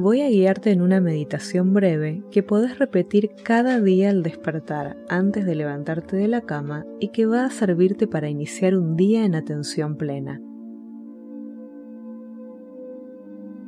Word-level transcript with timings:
voy 0.00 0.22
a 0.22 0.28
guiarte 0.28 0.70
en 0.70 0.80
una 0.80 1.00
meditación 1.00 1.74
breve 1.74 2.24
que 2.30 2.42
podés 2.42 2.78
repetir 2.78 3.30
cada 3.44 3.80
día 3.80 4.10
al 4.10 4.22
despertar 4.22 4.96
antes 5.08 5.44
de 5.44 5.54
levantarte 5.54 6.16
de 6.16 6.26
la 6.26 6.40
cama 6.40 6.86
y 6.98 7.08
que 7.08 7.26
va 7.26 7.44
a 7.44 7.50
servirte 7.50 8.06
para 8.06 8.30
iniciar 8.30 8.76
un 8.76 8.96
día 8.96 9.24
en 9.24 9.34
atención 9.34 9.96
plena. 9.96 10.40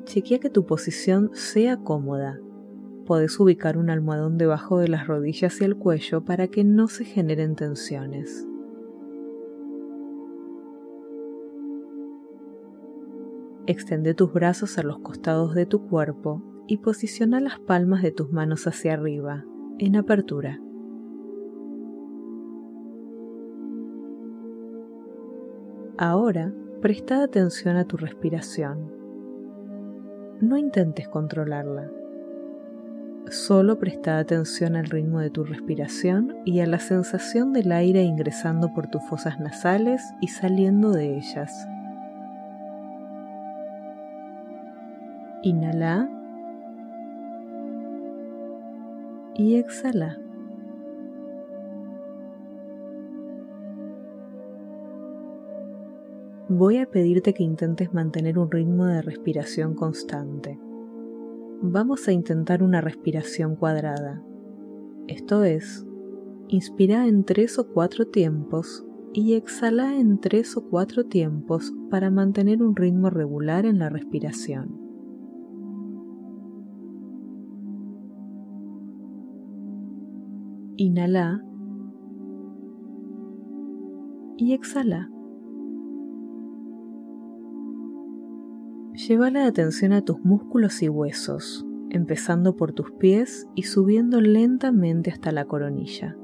Chequea 0.05 0.41
que 0.41 0.51
tu 0.51 0.67
posición 0.67 1.31
sea 1.35 1.77
cómoda. 1.77 2.41
Podés 3.07 3.39
ubicar 3.39 3.77
un 3.77 3.91
almohadón 3.91 4.39
debajo 4.39 4.79
de 4.79 4.89
las 4.89 5.07
rodillas 5.07 5.61
y 5.61 5.65
el 5.65 5.77
cuello 5.77 6.25
para 6.25 6.49
que 6.49 6.65
no 6.65 6.89
se 6.89 7.05
generen 7.05 7.57
tensiones. 7.57 8.47
Extende 13.67 14.15
tus 14.15 14.33
brazos 14.33 14.77
a 14.79 14.83
los 14.83 14.99
costados 14.99 15.55
de 15.55 15.67
tu 15.67 15.87
cuerpo 15.87 16.43
y 16.67 16.79
posiciona 16.79 17.41
las 17.41 17.61
palmas 17.61 18.03
de 18.03 18.11
tus 18.11 18.33
manos 18.33 18.67
hacia 18.67 18.95
arriba, 18.95 19.45
en 19.79 19.95
apertura. 19.95 20.61
Ahora, 25.97 26.53
presta 26.81 27.23
atención 27.23 27.77
a 27.77 27.85
tu 27.85 27.97
respiración. 27.97 28.91
No 30.41 30.57
intentes 30.57 31.07
controlarla. 31.07 31.89
Solo 33.31 33.79
presta 33.79 34.19
atención 34.19 34.75
al 34.75 34.87
ritmo 34.87 35.21
de 35.21 35.31
tu 35.31 35.45
respiración 35.45 36.35
y 36.45 36.59
a 36.59 36.67
la 36.67 36.81
sensación 36.81 37.53
del 37.53 37.71
aire 37.71 38.03
ingresando 38.03 38.75
por 38.75 38.89
tus 38.89 39.05
fosas 39.05 39.39
nasales 39.39 40.03
y 40.21 40.27
saliendo 40.27 40.91
de 40.91 41.17
ellas. 41.17 41.69
Inhala 45.45 46.09
y 49.35 49.57
exhala. 49.57 50.21
Voy 56.49 56.77
a 56.77 56.87
pedirte 56.87 57.35
que 57.35 57.43
intentes 57.43 57.93
mantener 57.93 58.39
un 58.39 58.53
ritmo 58.53 58.85
de 58.85 59.03
respiración 59.03 59.75
constante. 59.75 60.61
Vamos 61.61 62.07
a 62.07 62.13
intentar 62.13 62.63
una 62.63 62.81
respiración 62.81 63.57
cuadrada. 63.57 64.23
Esto 65.09 65.43
es, 65.43 65.85
inspira 66.47 67.09
en 67.09 67.25
tres 67.25 67.59
o 67.59 67.67
cuatro 67.67 68.07
tiempos 68.07 68.85
y 69.13 69.35
exhala 69.35 69.97
en 69.99 70.21
tres 70.21 70.57
o 70.57 70.69
cuatro 70.69 71.07
tiempos 71.07 71.73
para 71.91 72.13
mantener 72.13 72.63
un 72.63 72.77
ritmo 72.77 73.11
regular 73.11 73.67
en 73.67 73.81
la 73.81 73.89
respiración. 73.89 74.82
Inhala 80.77 81.45
y 84.39 84.55
exhala. 84.55 85.11
Lleva 88.95 89.31
la 89.31 89.47
atención 89.47 89.93
a 89.93 90.03
tus 90.03 90.25
músculos 90.25 90.83
y 90.83 90.89
huesos, 90.89 91.67
empezando 91.91 92.57
por 92.57 92.73
tus 92.73 92.91
pies 92.93 93.47
y 93.55 93.65
subiendo 93.65 94.23
lentamente 94.23 95.11
hasta 95.11 95.31
la 95.31 95.45
coronilla. 95.45 96.17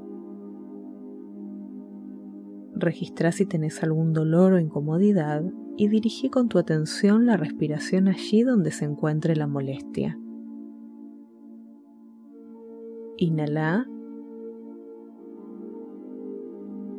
Registra 2.73 3.31
si 3.31 3.45
tenés 3.45 3.83
algún 3.83 4.13
dolor 4.13 4.53
o 4.53 4.59
incomodidad 4.59 5.43
y 5.77 5.89
dirigí 5.89 6.29
con 6.29 6.49
tu 6.49 6.57
atención 6.57 7.27
la 7.27 7.37
respiración 7.37 8.07
allí 8.07 8.41
donde 8.41 8.71
se 8.71 8.85
encuentre 8.85 9.35
la 9.35 9.45
molestia. 9.45 10.17
Inhala 13.17 13.87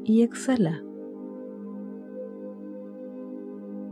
y 0.05 0.22
exhala. 0.22 0.83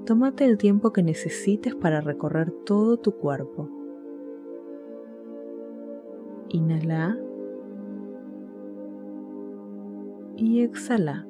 Tómate 0.07 0.47
el 0.47 0.57
tiempo 0.57 0.93
que 0.93 1.03
necesites 1.03 1.75
para 1.75 2.01
recorrer 2.01 2.51
todo 2.65 2.97
tu 2.97 3.13
cuerpo. 3.13 3.69
Inhala 6.49 7.19
y 10.37 10.63
exhala. 10.63 11.27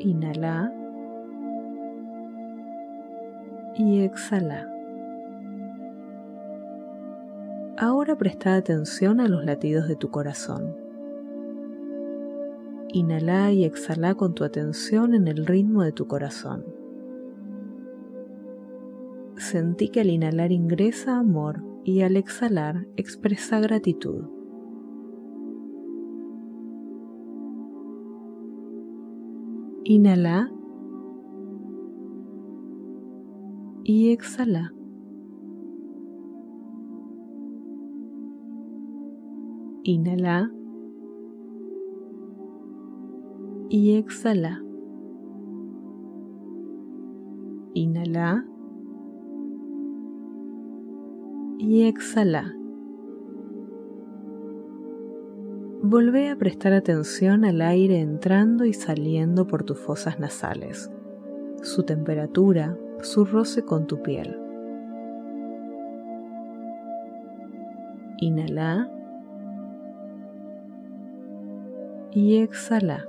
Inhala 0.00 0.72
y 3.76 4.00
exhala. 4.00 4.68
Ahora 7.76 8.16
presta 8.16 8.56
atención 8.56 9.20
a 9.20 9.28
los 9.28 9.44
latidos 9.44 9.86
de 9.86 9.94
tu 9.94 10.10
corazón. 10.10 10.87
Inhala 12.92 13.52
y 13.52 13.64
exhala 13.64 14.14
con 14.14 14.34
tu 14.34 14.44
atención 14.44 15.14
en 15.14 15.28
el 15.28 15.46
ritmo 15.46 15.82
de 15.82 15.92
tu 15.92 16.06
corazón. 16.06 16.64
Sentí 19.36 19.88
que 19.90 20.00
al 20.00 20.10
inhalar 20.10 20.52
ingresa 20.52 21.18
amor 21.18 21.62
y 21.84 22.00
al 22.00 22.16
exhalar 22.16 22.86
expresa 22.96 23.60
gratitud. 23.60 24.24
Inhala 29.84 30.50
y 33.84 34.12
exhala. 34.12 34.72
Inhala 39.84 40.52
y 43.68 43.96
exhala. 43.96 44.62
Inhala 47.74 48.44
y 51.58 51.82
exhala. 51.82 52.54
Volvé 55.82 56.30
a 56.30 56.36
prestar 56.36 56.72
atención 56.72 57.44
al 57.44 57.60
aire 57.60 58.00
entrando 58.00 58.64
y 58.64 58.72
saliendo 58.72 59.46
por 59.46 59.62
tus 59.64 59.78
fosas 59.78 60.18
nasales, 60.18 60.90
su 61.62 61.82
temperatura, 61.82 62.76
su 63.02 63.24
roce 63.24 63.62
con 63.64 63.86
tu 63.86 64.02
piel. 64.02 64.36
Inhala 68.18 68.90
y 72.10 72.38
exhala. 72.38 73.06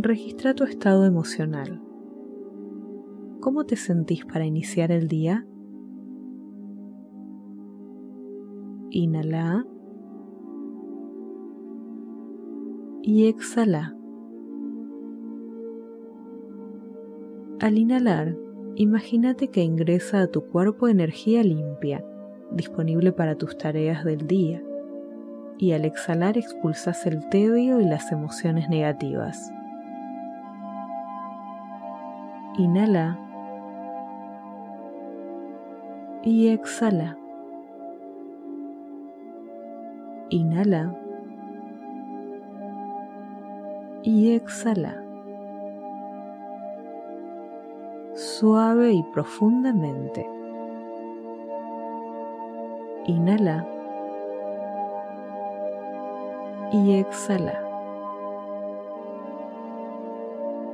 Registra 0.00 0.54
tu 0.54 0.62
estado 0.62 1.04
emocional. 1.04 1.82
¿Cómo 3.40 3.64
te 3.64 3.74
sentís 3.74 4.24
para 4.24 4.46
iniciar 4.46 4.92
el 4.92 5.08
día? 5.08 5.44
Inhala 8.90 9.66
y 13.02 13.26
exhala. 13.26 13.96
Al 17.58 17.76
inhalar, 17.76 18.36
imagínate 18.76 19.48
que 19.48 19.64
ingresa 19.64 20.20
a 20.20 20.28
tu 20.28 20.42
cuerpo 20.42 20.86
energía 20.86 21.42
limpia, 21.42 22.04
disponible 22.52 23.10
para 23.10 23.34
tus 23.34 23.58
tareas 23.58 24.04
del 24.04 24.28
día, 24.28 24.62
y 25.58 25.72
al 25.72 25.84
exhalar 25.84 26.38
expulsas 26.38 27.04
el 27.04 27.28
tedio 27.30 27.80
y 27.80 27.84
las 27.84 28.12
emociones 28.12 28.68
negativas. 28.68 29.52
Inhala 32.58 33.16
y 36.24 36.48
exhala. 36.48 37.16
Inhala 40.30 40.92
y 44.02 44.34
exhala. 44.34 45.00
Suave 48.14 48.92
y 48.92 49.04
profundamente. 49.14 50.28
Inhala 53.06 53.64
y 56.72 56.94
exhala. 56.94 57.67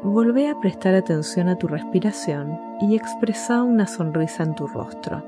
Volvé 0.04 0.50
a 0.50 0.60
prestar 0.60 0.94
atención 0.94 1.48
a 1.48 1.56
tu 1.56 1.66
respiración 1.66 2.60
y 2.78 2.94
expresa 2.94 3.62
una 3.62 3.86
sonrisa 3.86 4.42
en 4.42 4.54
tu 4.54 4.66
rostro. 4.66 5.22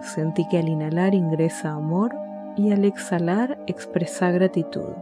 Sentí 0.00 0.48
que 0.48 0.56
al 0.56 0.70
inhalar 0.70 1.14
ingresa 1.14 1.72
amor 1.72 2.16
y 2.56 2.72
al 2.72 2.86
exhalar 2.86 3.58
expresa 3.66 4.30
gratitud. 4.30 4.94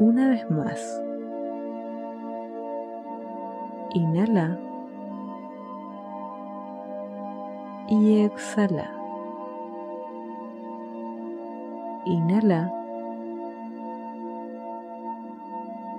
Una 0.00 0.30
vez 0.30 0.50
más. 0.50 1.00
Inhala 3.94 4.58
y 7.88 8.24
exhala. 8.24 8.90
Inhala 12.04 12.79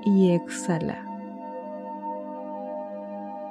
y 0.05 0.31
exhala. 0.31 1.05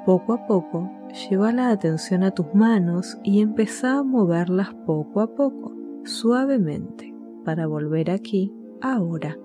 Poco 0.07 0.33
a 0.33 0.47
poco, 0.47 0.91
lleva 1.31 1.53
la 1.53 1.71
atención 1.71 2.23
a 2.23 2.31
tus 2.31 2.55
manos 2.55 3.19
y 3.23 3.41
empieza 3.41 3.99
a 3.99 4.03
moverlas 4.03 4.75
poco 4.87 5.21
a 5.21 5.35
poco, 5.35 5.73
suavemente, 6.05 7.15
para 7.45 7.67
volver 7.67 8.11
aquí, 8.11 8.53
ahora. 8.81 9.37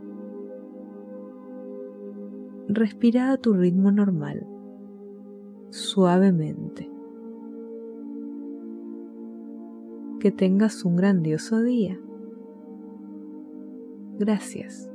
Respira 2.67 3.31
a 3.31 3.37
tu 3.37 3.53
ritmo 3.53 3.91
normal, 3.91 4.47
suavemente. 5.69 6.89
Que 10.19 10.31
tengas 10.31 10.83
un 10.85 10.95
grandioso 10.95 11.61
día. 11.61 11.99
Gracias. 14.17 14.94